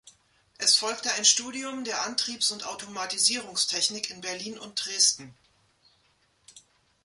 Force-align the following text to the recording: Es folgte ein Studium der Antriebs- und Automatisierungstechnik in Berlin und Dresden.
Es 0.57 0.77
folgte 0.77 1.13
ein 1.13 1.25
Studium 1.25 1.83
der 1.83 2.01
Antriebs- 2.07 2.49
und 2.51 2.65
Automatisierungstechnik 2.65 4.09
in 4.09 4.21
Berlin 4.21 4.57
und 4.57 4.83
Dresden. 4.83 5.35